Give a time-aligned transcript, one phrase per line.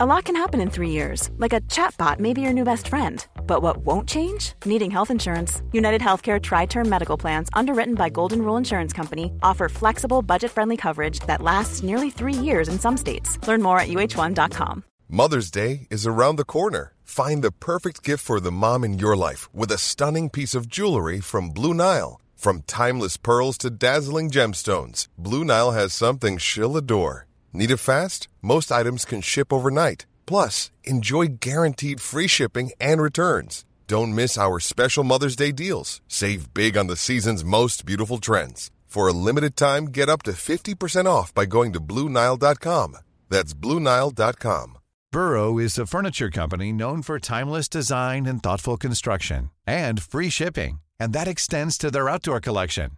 [0.00, 2.86] A lot can happen in three years, like a chatbot may be your new best
[2.86, 3.26] friend.
[3.48, 4.52] But what won't change?
[4.64, 5.60] Needing health insurance.
[5.72, 10.52] United Healthcare Tri Term Medical Plans, underwritten by Golden Rule Insurance Company, offer flexible, budget
[10.52, 13.44] friendly coverage that lasts nearly three years in some states.
[13.48, 14.84] Learn more at uh1.com.
[15.08, 16.92] Mother's Day is around the corner.
[17.02, 20.68] Find the perfect gift for the mom in your life with a stunning piece of
[20.68, 22.20] jewelry from Blue Nile.
[22.36, 27.27] From timeless pearls to dazzling gemstones, Blue Nile has something she'll adore.
[27.52, 28.28] Need it fast?
[28.42, 30.06] Most items can ship overnight.
[30.26, 33.64] Plus, enjoy guaranteed free shipping and returns.
[33.86, 36.02] Don't miss our special Mother's Day deals.
[36.08, 38.70] Save big on the season's most beautiful trends.
[38.86, 42.98] For a limited time, get up to 50% off by going to BlueNile.com.
[43.30, 44.78] That's BlueNile.com.
[45.10, 50.80] Burrow is a furniture company known for timeless design and thoughtful construction and free shipping,
[51.00, 52.97] and that extends to their outdoor collection.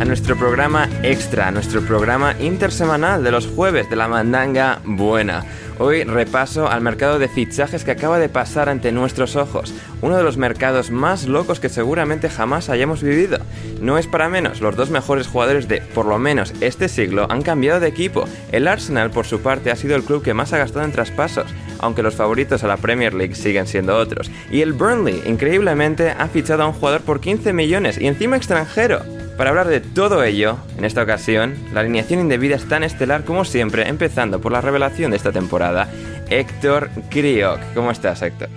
[0.00, 5.44] a nuestro programa extra, a nuestro programa intersemanal de los jueves de la mandanga buena.
[5.78, 10.22] Hoy repaso al mercado de fichajes que acaba de pasar ante nuestros ojos, uno de
[10.22, 13.38] los mercados más locos que seguramente jamás hayamos vivido.
[13.80, 17.42] No es para menos, los dos mejores jugadores de por lo menos este siglo han
[17.42, 18.24] cambiado de equipo.
[18.52, 21.52] El Arsenal, por su parte, ha sido el club que más ha gastado en traspasos,
[21.78, 24.30] aunque los favoritos a la Premier League siguen siendo otros.
[24.50, 29.23] Y el Burnley, increíblemente, ha fichado a un jugador por 15 millones y encima extranjero.
[29.36, 33.44] Para hablar de todo ello, en esta ocasión, la alineación indebida es tan estelar como
[33.44, 35.88] siempre, empezando por la revelación de esta temporada,
[36.30, 37.58] Héctor Kriok.
[37.74, 38.48] ¿Cómo estás, Héctor?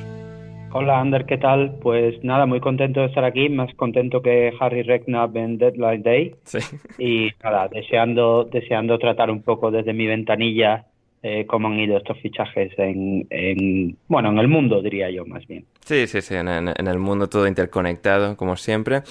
[0.72, 1.80] Hola, Ander, ¿qué tal?
[1.82, 6.36] Pues nada, muy contento de estar aquí, más contento que Harry Redknapp en Deadline Day.
[6.44, 6.60] Sí.
[7.00, 10.86] Y nada, deseando, deseando tratar un poco desde mi ventanilla
[11.24, 15.48] eh, cómo han ido estos fichajes en, en, bueno, en el mundo, diría yo, más
[15.48, 15.66] bien.
[15.84, 19.02] Sí, sí, sí, en, en, el mundo todo interconectado, como siempre.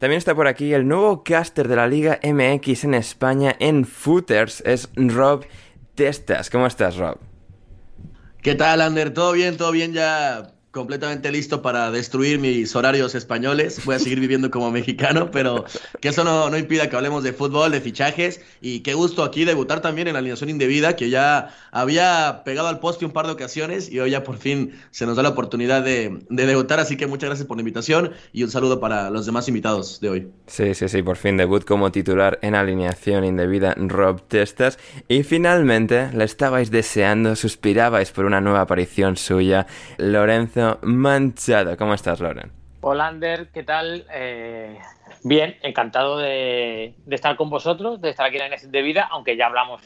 [0.00, 4.62] También está por aquí el nuevo caster de la Liga MX en España en Footers,
[4.64, 5.44] es Rob
[5.94, 6.48] Testas.
[6.48, 7.18] ¿Cómo estás, Rob?
[8.40, 9.12] ¿Qué tal, Ander?
[9.12, 9.58] ¿Todo bien?
[9.58, 9.92] ¿Todo bien?
[9.92, 13.84] Ya completamente listo para destruir mis horarios españoles.
[13.84, 15.64] Voy a seguir viviendo como mexicano, pero
[16.00, 18.40] que eso no, no, impida que hablemos de fútbol, de fichajes.
[18.60, 22.78] Y qué gusto aquí debutar también en la alineación indebida, que ya había pegado al
[22.78, 25.82] poste un par de ocasiones y hoy ya por fin se nos da la oportunidad
[25.82, 26.78] de, de debutar.
[26.78, 30.08] Así que muchas gracias por la invitación y un saludo para los demás invitados de
[30.08, 30.28] hoy.
[30.46, 34.78] Sí, sí, sí, por fin debut como titular en alineación indebida Rob Testas.
[35.08, 39.66] Y finalmente le estabais deseando, suspirabais por una nueva aparición suya,
[39.98, 41.76] Lorenzo Manchado.
[41.76, 42.52] ¿Cómo estás, Loren?
[42.82, 44.06] Hola, Ander, ¿qué tal?
[44.12, 44.78] Eh,
[45.22, 49.36] bien, encantado de, de, estar con vosotros, de estar aquí en la de vida, aunque
[49.36, 49.82] ya hablamos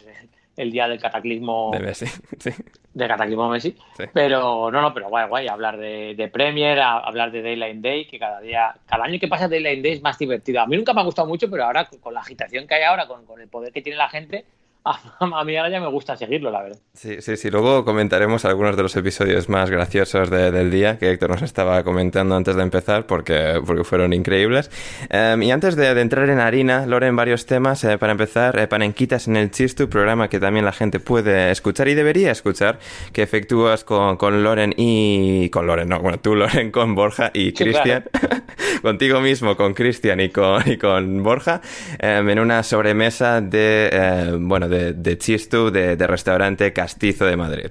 [0.56, 2.06] el día del cataclismo de Messi,
[2.38, 2.50] sí.
[2.92, 4.04] de cataclismo Messi, sí.
[4.12, 8.06] pero no, no, pero guay, guay, hablar de, de Premier, a, hablar de Daylight Day,
[8.06, 10.60] que cada día, cada año que pasa Daylight Day es más divertido.
[10.60, 13.06] A mí nunca me ha gustado mucho, pero ahora con la agitación que hay ahora,
[13.06, 14.44] con, con el poder que tiene la gente,
[15.20, 16.78] a mí ahora ya me gusta seguirlo, la verdad.
[16.92, 17.50] Sí, sí, sí.
[17.50, 21.82] Luego comentaremos algunos de los episodios más graciosos de, del día que Héctor nos estaba
[21.82, 24.70] comentando antes de empezar porque, porque fueron increíbles.
[25.12, 27.82] Um, y antes de, de, entrar en harina, Loren, varios temas.
[27.84, 31.88] Eh, para empezar, eh, Panenquitas en el Chistu, programa que también la gente puede escuchar
[31.88, 32.78] y debería escuchar,
[33.12, 35.48] que efectúas con, con Loren y...
[35.48, 38.04] Con Loren, no, bueno, tú, Loren, con Borja y Sí, Cristian.
[38.12, 38.42] claro.
[38.82, 41.62] Contigo mismo, con Cristian y con, y con Borja,
[42.02, 47.36] um, en una sobremesa de, eh, bueno, de, de Chistu, de, de restaurante Castizo de
[47.36, 47.70] Madrid.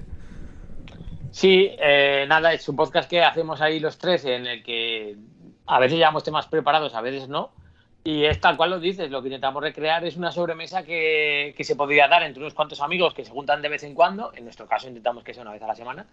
[1.30, 5.16] Sí, eh, nada, es un podcast que hacemos ahí los tres en el que
[5.66, 7.50] a veces llevamos temas preparados, a veces no.
[8.04, 11.64] Y es tal cual lo dices, lo que intentamos recrear es una sobremesa que, que
[11.64, 14.44] se podría dar entre unos cuantos amigos que se juntan de vez en cuando, en
[14.44, 16.06] nuestro caso intentamos que sea una vez a la semana,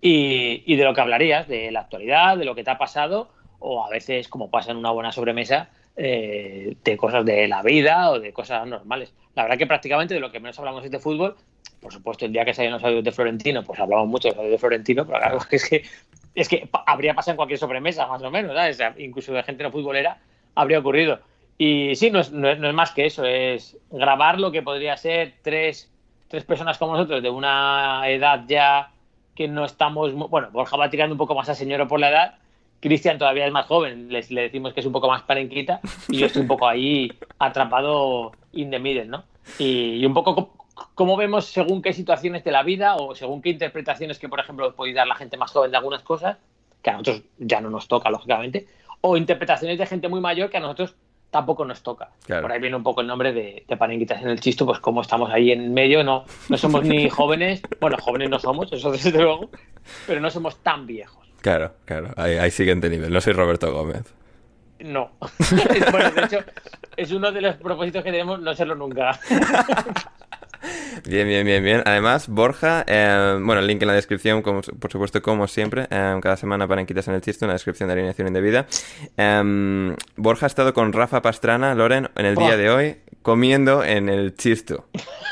[0.00, 3.30] y, y de lo que hablarías, de la actualidad, de lo que te ha pasado,
[3.60, 8.10] o a veces, como pasa en una buena sobremesa, eh, de cosas de la vida
[8.10, 9.12] o de cosas normales.
[9.34, 11.36] La verdad que prácticamente de lo que menos hablamos es de fútbol.
[11.80, 14.48] Por supuesto, el día que salieron los audios de Florentino, pues hablamos mucho de los
[14.48, 15.82] de Florentino, pero es que
[16.36, 18.78] es que habría pasado en cualquier sobremesa, más o menos, ¿sabes?
[18.98, 20.18] incluso de gente no futbolera
[20.54, 21.18] habría ocurrido.
[21.56, 25.34] Y sí, no es, no, es, más que eso, es grabar lo que podría ser
[25.42, 25.90] tres,
[26.28, 28.92] tres personas como nosotros de una edad ya
[29.34, 30.14] que no estamos.
[30.14, 32.38] Bueno, Borja va tirando un poco más a señor por la edad.
[32.80, 36.18] Cristian todavía es más joven, le, le decimos que es un poco más parenquita y
[36.18, 39.24] yo estoy un poco ahí atrapado in the middle, ¿no?
[39.58, 40.52] Y, y un poco
[40.94, 44.74] cómo vemos según qué situaciones de la vida o según qué interpretaciones que, por ejemplo,
[44.74, 46.36] puede dar la gente más joven de algunas cosas,
[46.82, 48.66] que a nosotros ya no nos toca, lógicamente,
[49.00, 50.94] o interpretaciones de gente muy mayor que a nosotros
[51.30, 52.10] tampoco nos toca.
[52.26, 55.02] Por ahí viene un poco el nombre de, de Panenquitas en el chisto, pues como
[55.02, 59.12] estamos ahí en medio, no, no somos ni jóvenes, bueno, jóvenes no somos, eso desde
[59.12, 59.50] luego,
[60.06, 61.27] pero no somos tan viejos.
[61.48, 64.02] Claro, claro, hay, hay siguiente nivel, no soy Roberto Gómez.
[64.80, 65.12] No.
[65.90, 66.38] bueno, de hecho,
[66.94, 69.18] es uno de los propósitos que tenemos no serlo nunca.
[71.06, 71.82] Bien, bien, bien, bien.
[71.86, 76.18] Además, Borja, eh, bueno, el link en la descripción, como, por supuesto, como siempre, eh,
[76.20, 78.66] cada semana para Quitas en el Chisto, una descripción de alineación indebida.
[79.16, 84.08] Eh, Borja ha estado con Rafa Pastrana, Loren, en el día de hoy, comiendo en
[84.08, 84.88] el Chisto.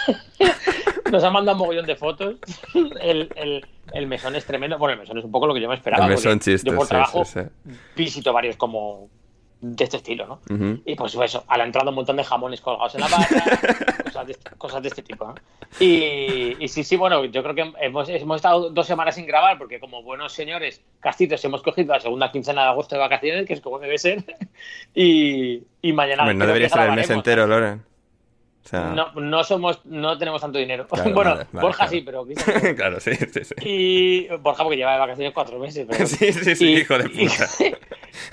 [1.11, 2.37] Nos ha mandado un mogollón de fotos.
[2.75, 4.79] El, el, el, mesón es tremendo.
[4.79, 6.05] Bueno, el mesón es un poco lo que yo me esperaba.
[6.05, 7.79] El mesón chiste, yo por trabajo sí, sí, sí.
[7.94, 9.08] visito varios como
[9.61, 10.35] de este estilo, ¿no?
[10.50, 10.82] Uh -huh.
[10.85, 13.26] Y pues eso, a la entrada un montón de jamones colgados en la barra,
[14.05, 15.35] cosas, de, cosas, de, este tipo, ¿no?
[15.81, 19.56] Y, y, sí, sí, bueno, yo creo que hemos, hemos estado dos semanas sin grabar
[19.58, 23.55] porque como buenos señores castitos hemos cogido la segunda quincena de agosto de vacaciones, que
[23.55, 24.25] es como debe ser,
[24.94, 26.23] y, y mañana...
[26.23, 27.82] Hombre, no debería ser el mes entero, Loren.
[28.67, 28.87] O sea...
[28.91, 30.89] no, no, somos, no tenemos tanto dinero.
[30.89, 31.67] Claro, bueno, vale, vale, claro.
[31.69, 32.27] Borja sí, pero.
[32.77, 35.87] claro, sí, sí, sí, Y Borja, porque lleva de vacaciones cuatro meses.
[35.89, 36.07] Pero...
[36.07, 37.49] sí, sí, sí, y, hijo de puta.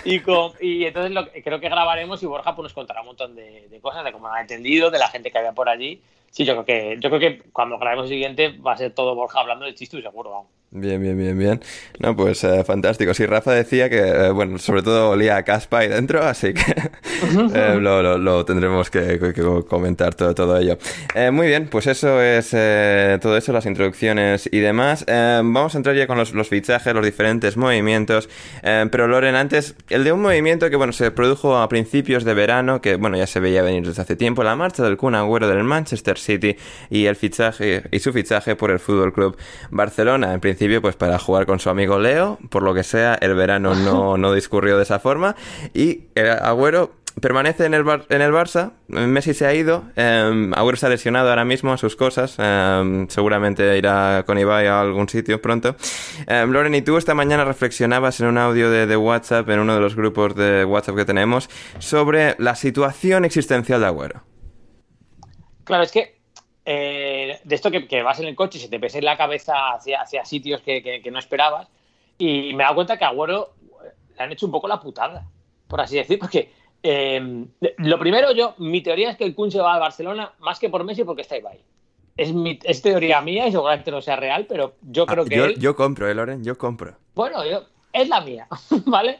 [0.05, 3.07] Y, y, con, y entonces lo, creo que grabaremos y Borja pues, nos contará un
[3.07, 5.69] montón de, de cosas, de cómo lo ha entendido, de la gente que había por
[5.69, 6.01] allí.
[6.31, 9.13] Sí, yo creo que, yo creo que cuando grabemos el siguiente va a ser todo
[9.13, 10.47] Borja hablando de Chistu, seguro, vamos.
[10.75, 11.61] Bien, bien, bien, bien.
[11.99, 13.13] No, pues eh, fantástico.
[13.13, 16.63] Sí, Rafa decía que, eh, bueno, sobre todo olía a caspa ahí dentro, así que
[17.53, 20.79] eh, lo, lo, lo, tendremos que, que, comentar todo, todo ello.
[21.31, 22.49] Muy bien, pues eso es
[23.21, 25.05] todo eso, las introducciones y demás.
[25.07, 28.27] vamos a entrar ya con los, los fichajes, los diferentes movimientos.
[28.63, 32.81] pero Loren, antes, el de un movimiento que, bueno, se produjo a principios de verano,
[32.81, 35.63] que, bueno, ya se veía venir desde hace tiempo, la marcha del Kun Agüero del
[35.63, 36.57] Manchester City
[36.89, 39.37] y el fichaje, y su fichaje por el Fútbol Club
[39.69, 40.33] Barcelona.
[40.33, 43.75] En principio pues para jugar con su amigo Leo, por lo que sea, el verano
[43.75, 45.35] no, no discurrió de esa forma.
[45.73, 50.51] Y el Agüero permanece en el, Bar en el Barça, Messi se ha ido, eh,
[50.55, 55.07] Agüero está lesionado ahora mismo a sus cosas, eh, seguramente irá con Ibai a algún
[55.09, 55.75] sitio pronto.
[56.27, 59.75] Eh, Loren, y tú esta mañana reflexionabas en un audio de, de, WhatsApp, en uno
[59.75, 61.49] de los grupos de WhatsApp que tenemos,
[61.79, 64.23] sobre la situación existencial de Agüero.
[65.65, 66.23] Claro, es que
[66.65, 67.02] eh,
[67.43, 69.73] de esto que, que, vas en el coche y se te pese en la cabeza
[69.73, 71.67] hacia, hacia sitios que, que, que, no esperabas.
[72.17, 73.53] Y me he dado cuenta que a Agüero
[74.15, 75.25] le han hecho un poco la putada,
[75.67, 76.49] por así decir, porque
[76.83, 77.45] eh,
[77.77, 80.69] lo primero, yo, mi teoría es que el Kun se va a Barcelona más que
[80.69, 81.59] por Messi porque está Ibai.
[82.15, 85.35] Es, mi, es teoría mía y seguramente no sea real, pero yo creo ah, que.
[85.35, 85.59] Yo, él...
[85.59, 86.43] yo compro, ¿eh, Loren?
[86.43, 86.95] Yo compro.
[87.15, 88.47] Bueno, yo, es la mía,
[88.85, 89.19] ¿vale?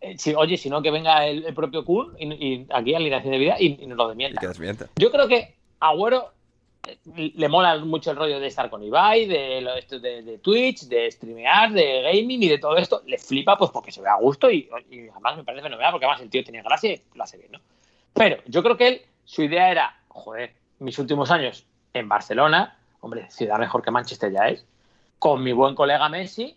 [0.00, 2.98] Eh, si, oye, si no, que venga el, el propio Kun y, y, aquí a
[2.98, 4.38] Alineación de Vida y, y nos lo desmienta.
[4.38, 4.88] Y que desmienta.
[4.96, 6.32] Yo creo que Agüero
[7.14, 11.10] le mola mucho el rollo de estar con Ibai, de, lo, de, de, Twitch, de
[11.10, 13.02] streamear, de gaming y de todo esto.
[13.06, 16.06] Le flipa pues porque se ve a gusto y, y además me parece fenomenal porque
[16.06, 17.60] además el tío tenía gracia y lo hace bien, ¿no?
[18.12, 23.30] Pero yo creo que él, su idea era, joder, mis últimos años en Barcelona, hombre,
[23.30, 24.64] ciudad mejor que Manchester ya es,
[25.18, 26.56] con mi buen colega Messi,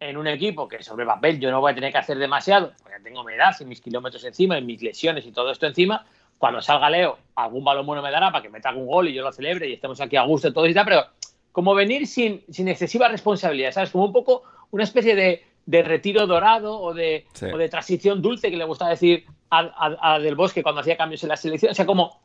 [0.00, 2.98] en un equipo que sobre papel yo no voy a tener que hacer demasiado, porque
[3.00, 6.04] tengo mi edad y mis kilómetros encima y mis lesiones y todo esto encima,
[6.42, 9.22] cuando salga Leo, algún balón bueno me dará para que meta un gol y yo
[9.22, 11.06] lo celebre y estemos aquí a gusto todos y tal, pero
[11.52, 13.90] como venir sin, sin excesiva responsabilidad, ¿sabes?
[13.90, 17.46] Como un poco una especie de, de retiro dorado o de, sí.
[17.46, 20.96] o de, transición dulce que le gusta decir a, a, a, Del Bosque cuando hacía
[20.96, 21.70] cambios en la selección.
[21.70, 22.20] O sea, como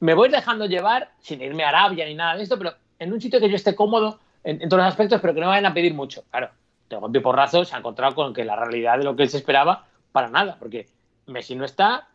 [0.00, 3.20] me voy dejando llevar, sin irme a Arabia ni nada de esto, pero en un
[3.20, 5.70] sitio que yo esté cómodo en, en todos los aspectos, pero que no me vayan
[5.70, 6.24] a pedir mucho.
[6.28, 6.50] Claro,
[6.88, 9.28] de golpe y porrazo se ha encontrado con que la realidad de lo que él
[9.28, 10.88] se esperaba, para nada, porque
[11.26, 12.08] Messi no está,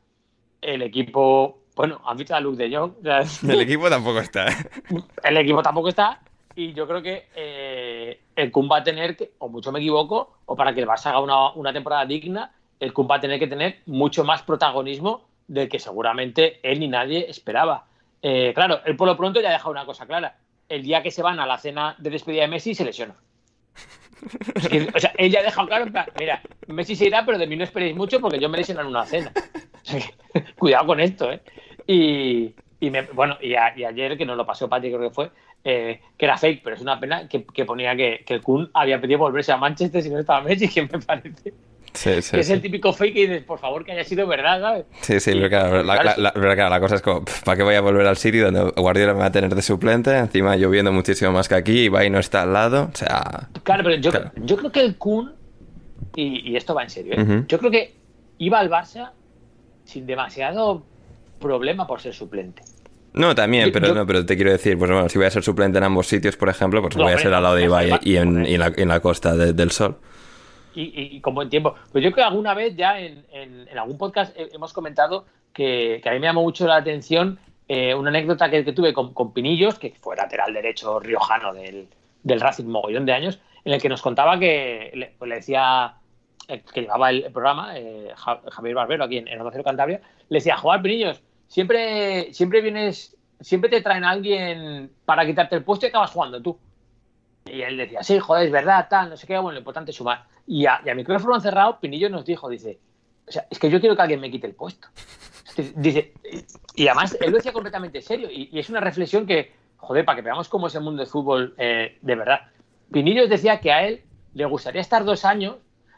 [0.62, 2.94] el equipo, bueno, han visto a Luke de Jong.
[3.50, 4.48] El equipo tampoco está.
[5.24, 6.20] El equipo tampoco está.
[6.56, 10.38] Y yo creo que eh, el Kun va a tener que, o mucho me equivoco,
[10.46, 13.40] o para que el Barça haga una, una temporada digna, el Kun va a tener
[13.40, 17.86] que tener mucho más protagonismo del que seguramente él ni nadie esperaba.
[18.22, 20.38] Eh, claro, él por lo pronto ya ha dejado una cosa clara.
[20.68, 23.16] El día que se van a la cena de despedida de Messi se lesiona.
[24.96, 25.86] O sea, él ya ha dejado claro,
[26.18, 28.88] mira, Messi se irá, pero de mí no esperéis mucho porque yo me lesiono en
[28.88, 29.32] una cena.
[29.90, 30.04] Que,
[30.58, 31.42] cuidado con esto, ¿eh?
[31.88, 35.10] Y, Y me, bueno, y, a- y ayer, que nos lo pasó Pati, creo que
[35.10, 35.32] fue,
[35.64, 38.70] eh, que era fake, pero es una pena que, que ponía que, que el Kun
[38.74, 41.54] había pedido volverse a Manchester si no estaba Messi, que me parece
[41.94, 42.32] Sí, sí.
[42.34, 42.54] que es sí.
[42.54, 44.86] el típico fake y dices, por favor, que haya sido verdad, ¿sabes?
[45.00, 47.56] Sí, sí, pero claro, la, claro, la- la- pero claro, la cosa es como, ¿para
[47.56, 50.14] qué voy a volver al City donde Guardiola me va a tener de suplente?
[50.18, 53.48] Encima lloviendo muchísimo más que aquí, y no está al lado, o sea...
[53.64, 54.32] Claro, pero yo, Claro.
[54.36, 55.34] yo creo que el Kun,
[56.16, 57.44] y, y esto va en serio, ¿eh?
[57.48, 57.94] Yo creo que
[58.40, 59.12] iba al Barça
[59.86, 60.84] sin demasiado
[61.40, 62.62] problema por ser suplente.
[63.14, 65.42] No, también, pero yo- no, pero te quiero decir, pues bueno, si voy a ser
[65.42, 67.90] suplente en ambos sitios, por ejemplo, pues No, voy a ser al lado de Ibai
[67.92, 68.50] no, y en, hombre.
[68.50, 69.98] y en la, en la costa de- del sol.
[70.74, 71.76] Y, y- y con buen tiempo.
[71.94, 73.24] Pues yo creo que alguna vez ya en,
[73.78, 77.40] algún podcast he- hemos comentado que, que a mí me llamó mucho la atención
[77.70, 81.88] eh, una anécdota que, que tuve con, con Pinillos, que fue lateral derecho riojano del,
[82.24, 85.94] del Racing mogollón de años, en el que nos contaba que le, pues le decía
[86.48, 90.02] eh, que llevaba el programa, eh, Ja- Javier Barbero, aquí en, en Onda Cero Cantabria,
[90.30, 95.64] le decía, Juan Pinillos, siempre, siempre vienes, siempre te traen a alguien para quitarte el
[95.64, 96.58] puesto y acabas jugando tú.
[97.46, 99.98] Y él decía, sí, joder, es verdad, tal, no sé qué, bueno, lo importante es
[99.98, 100.26] sumar.
[100.48, 102.80] Y a, y a micrófono cerrado, Pinillo nos dijo, dice,
[103.28, 104.88] o sea, es que yo quiero que alguien me quite el puesto.
[105.76, 106.14] Dice,
[106.76, 110.18] y además él lo decía completamente serio, y, y es una reflexión que, joder, para
[110.18, 112.42] que veamos cómo es el mundo del fútbol eh, de verdad.
[112.92, 115.56] Pinillos decía que a él le gustaría estar dos años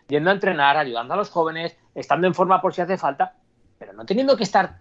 [0.07, 3.33] yendo a entrenar, ayudando a los jóvenes, estando en forma por si hace falta,
[3.77, 4.77] pero no teniendo que estar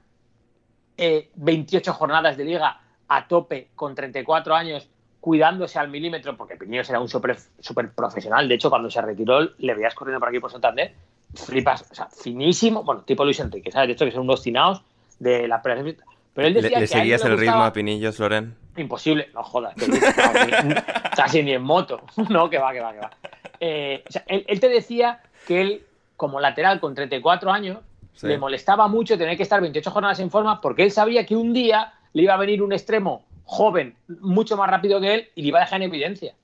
[0.97, 4.89] eh, 28 jornadas de liga a tope con 34 años
[5.21, 8.49] cuidándose al milímetro, porque Piñeros era un súper super profesional.
[8.49, 10.95] De hecho, cuando se retiró, le veías corriendo por aquí por Santander,
[11.35, 13.89] flipas, o sea, finísimo, bueno, tipo Luis Enrique, ¿sabes?
[13.89, 14.83] De hecho, que son unos tinados
[15.19, 15.77] de la Pero
[16.47, 18.57] él ¿Le, decía le que a él seguías le el ritmo a Pinillos, Loren?
[18.77, 19.75] Imposible, no jodas.
[19.75, 19.99] que- no,
[20.65, 20.75] ni-
[21.17, 22.03] casi ni en moto.
[22.31, 23.11] No, que va, que va, que va.
[23.61, 25.87] Eh, o sea, él, él te decía que él,
[26.17, 27.79] como lateral con 34 años,
[28.15, 28.27] Sí.
[28.29, 31.53] le molestaba mucho tener que estar 28 jornadas en forma porque él sabía que un
[31.53, 35.49] día le iba a venir un extremo joven, mucho más rápido que él, y le
[35.49, 36.35] iba a dejar en evidencia.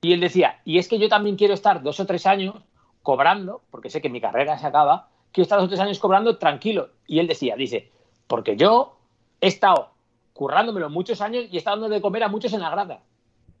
[0.00, 2.54] Y él decía, y es que yo también quiero estar dos o tres años
[3.02, 6.38] cobrando, porque sé que mi carrera se acaba, quiero estar dos o tres años cobrando
[6.38, 6.88] tranquilo.
[7.06, 7.90] Y él decía, dice,
[8.26, 8.96] porque yo
[9.42, 9.90] he estado
[10.32, 13.00] currándomelo muchos años y he estado dando de comer a muchos en la grada.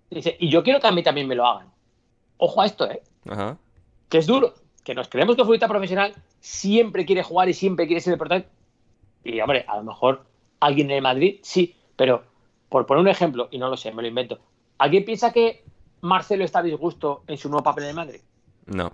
[0.08, 1.66] Dice, y yo quiero que a mí también me lo hagan.
[2.42, 3.02] Ojo a esto, ¿eh?
[3.28, 3.58] Ajá.
[4.08, 4.54] Que es duro.
[4.82, 8.50] Que nos creemos que el futbolista profesional siempre quiere jugar y siempre quiere ser protagonista.
[9.24, 10.24] Y, hombre, a lo mejor
[10.58, 12.24] alguien en el Madrid sí, pero
[12.70, 14.38] por poner un ejemplo, y no lo sé, me lo invento,
[14.78, 15.64] ¿alguien piensa que
[16.00, 18.20] Marcelo está a disgusto en su nuevo papel en el Madrid?
[18.66, 18.92] No,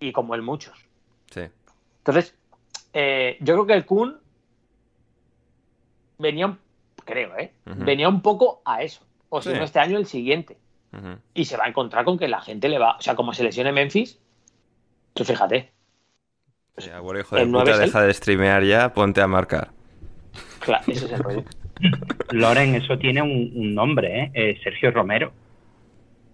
[0.00, 0.78] Y como él, muchos.
[1.30, 1.42] sí.
[1.98, 2.34] Entonces,
[2.94, 4.18] eh, yo creo que el Kun
[6.18, 6.56] venía,
[7.04, 7.52] creo, ¿eh?
[7.64, 9.02] Venía un poco a eso.
[9.30, 9.56] O si Sí.
[9.56, 10.58] no, este año el siguiente.
[11.34, 12.96] Y se va a encontrar con que la gente le va.
[12.96, 14.18] O sea, como se lesione Memphis,
[15.12, 15.72] tú fíjate.
[16.78, 19.70] Sí, abuelo hijo de El nueve puta, deja de streamear ya, ponte a marcar.
[20.60, 21.44] Claro, ese es el rollo.
[22.30, 24.30] Loren, eso tiene un, un nombre, ¿eh?
[24.34, 25.32] Eh, Sergio Romero.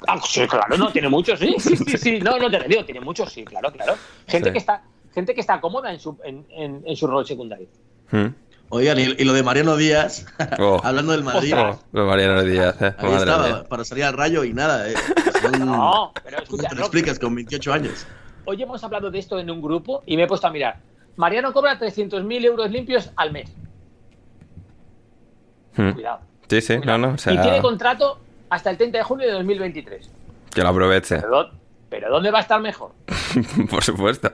[0.06, 2.20] Ah, sí, claro, no, tiene muchos, sí, sí, sí, sí.
[2.22, 3.94] No, no te lo digo, tiene muchos, sí, claro, claro.
[4.26, 4.52] Gente Sí.
[4.52, 4.82] que está,
[5.14, 7.68] gente que está cómoda en su, en, en- en su rol secundario.
[8.10, 8.26] ¿Mm?
[8.70, 10.26] Oigan, y, y lo de Mariano Díaz,
[10.58, 10.80] Oh.
[10.84, 11.54] hablando del Madrid.
[11.56, 12.94] Oh, lo Mariano Díaz, eh.
[12.98, 13.64] ahí Madre estaba, mía.
[13.68, 14.88] para salir al rayo y nada.
[14.88, 14.94] Eh.
[15.42, 18.06] Son- No, pero ¿Cómo escucha, te lo no, explicas con 28 años?
[18.46, 20.78] hoy hemos hablado de esto en un grupo y me he puesto a mirar.
[21.16, 23.50] Mariano cobra 300.000 euros limpios al mes.
[25.76, 25.90] ¿Mm?
[25.92, 26.20] Cuidado.
[26.48, 26.98] Sí, sí, no, cuidado.
[26.98, 30.10] no, o Y tiene contrato hasta el 30 de junio de 2023.
[30.52, 31.50] que lo aproveche, Pero, ¿dó-
[31.90, 32.92] pero ¿dónde va a estar mejor?
[33.70, 34.32] por supuesto.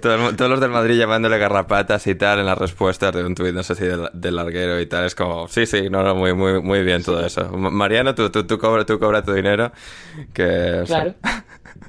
[0.00, 3.62] Todos los del Madrid llamándole garrapatas y tal en las respuestas de un tuit, no
[3.62, 6.60] sé si del, del larguero y tal, es como, sí, sí, no, no, muy, muy,
[6.60, 7.48] muy bien todo eso.
[7.50, 9.70] Ma- Mariano, tú, tú, tú, cobra, tú cobra tu dinero,
[10.34, 10.80] que...
[10.82, 11.14] o sea,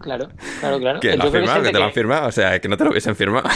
[0.02, 1.00] Claro, claro, claro, claro.
[1.00, 2.78] Que lo que firmado, que gente te lo han que- firmado, o sea, que no
[2.78, 3.48] te lo hubiesen firmado.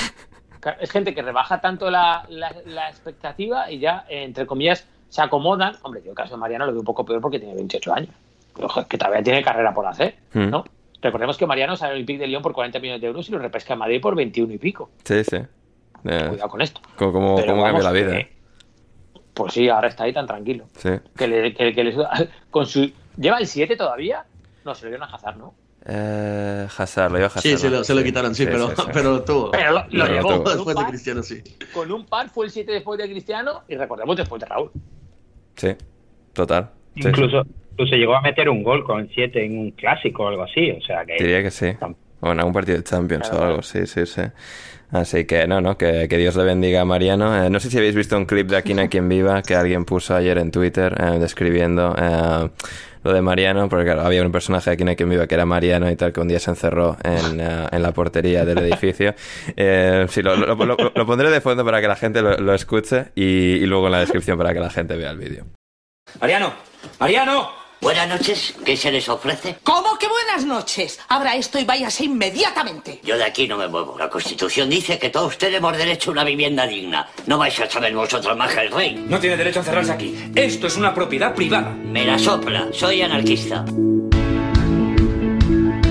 [0.79, 5.22] Es gente que rebaja tanto la, la- la expectativa y ya, eh, entre comillas, se
[5.22, 5.75] acomodan.
[5.81, 8.10] Hombre, yo el caso de Mariano lo veo un poco peor porque tiene 28 años.
[8.55, 10.50] Pero que todavía tiene carrera por hacer, Hmm.
[10.50, 10.65] ¿no?
[11.01, 13.39] Recordemos que Mariano sale al Olympique de Lyon por 40 millones de euros y lo
[13.39, 14.89] repesca en Madrid por 21 y pico.
[15.03, 15.37] Sí, sí.
[15.37, 16.81] Eh, Cuidado con esto.
[16.95, 18.11] ¿Cómo, cómo, cómo vamos, cambia la vida?
[18.17, 18.37] que-
[19.33, 20.65] Pues sí, ahora está ahí tan tranquilo.
[20.77, 20.89] Sí.
[21.15, 22.11] Que le, que, que le suda-
[22.49, 24.25] con su, ¿Lleva el 7 todavía?
[24.65, 25.53] No, se lo dieron a Hazard, ¿no?
[25.85, 27.41] Eh, Hazard, lo lleva Hazard.
[27.43, 28.87] Sí, se lo, se lo quitaron, sí, pero, sí, sí.
[28.93, 29.51] pero tuvo.
[29.51, 30.43] Pero lo, lo llevó tuvo.
[30.43, 31.43] con un, Después de par, Cristiano, sí.
[31.73, 34.71] con un par, fue el 7 después de Cristiano y recordemos después de Raúl.
[35.55, 35.75] Sí,
[36.33, 36.71] total.
[36.95, 37.43] Sí, Incluso,
[37.77, 40.72] incluso llegó a meter un gol con 7 en un clásico o algo así.
[40.72, 41.67] O sea que Diría que sí.
[42.19, 44.24] O en algún partido de Champions o algo, sí, sí, sí.
[44.89, 47.46] Así que no, no, que, Dios le bendiga a Mariano.
[47.46, 49.86] Eh, no sé si habéis visto un clip de Aquí hay quien viva que alguien
[49.86, 52.50] puso ayer en Twitter eh, describiendo eh,
[53.03, 55.46] lo de Mariano, porque había un personaje de Aquí no hay quien viva que era
[55.46, 59.13] Mariano y tal, que un día se encerró en, en la portería del edificio.
[60.07, 63.91] sí, lo, pondré de fondo para que la gente lo, escuche y, y luego en
[63.91, 65.46] la descripción para que la gente vea el vídeo.
[66.19, 66.53] Mariano,
[67.00, 67.56] Mariano.
[67.79, 69.57] Buenas noches, ¿qué se les ofrece?
[69.63, 71.00] ¿Cómo que buenas noches?
[71.07, 73.00] Abra esto y váyase inmediatamente.
[73.03, 73.98] Yo de aquí no me muevo.
[74.00, 77.07] La Constitución dice que todos tenemos derecho a una vivienda digna.
[77.27, 79.05] No vais a saber vosotros más que el rey.
[79.07, 80.31] No tiene derecho a encerrarse aquí.
[80.36, 81.69] Esto es una propiedad privada.
[81.69, 82.67] Me la sopla.
[82.72, 83.63] Soy anarquista.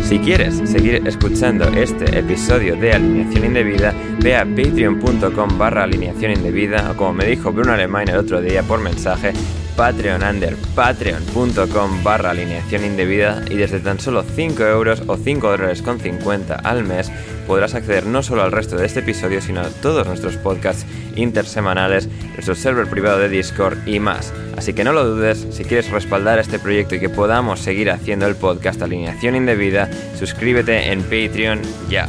[0.03, 6.93] Si quieres seguir escuchando este episodio de Alineación Indebida, ve a patreon.com barra alineación indebida
[6.93, 9.33] o como me dijo Bruno Alemán el otro día por mensaje,
[9.77, 15.83] Patreon under patreon.com barra alineación indebida y desde tan solo 5 euros o 5 dólares
[15.83, 17.13] con 50 al mes
[17.47, 22.09] podrás acceder no solo al resto de este episodio sino a todos nuestros podcasts intersemanales,
[22.35, 24.33] nuestro server privado de Discord y más.
[24.57, 28.27] Así que no lo dudes, si quieres respaldar este proyecto y que podamos seguir haciendo
[28.27, 32.09] el podcast Alineación Indebida, suscríbete en Patreon ya.